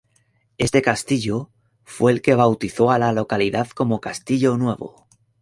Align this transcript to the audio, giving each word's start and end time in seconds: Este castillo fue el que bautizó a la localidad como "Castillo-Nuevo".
Este 0.57 0.81
castillo 0.81 1.51
fue 1.83 2.11
el 2.11 2.23
que 2.23 2.33
bautizó 2.33 2.89
a 2.89 2.97
la 2.97 3.13
localidad 3.13 3.67
como 3.69 4.01
"Castillo-Nuevo". 4.01 5.05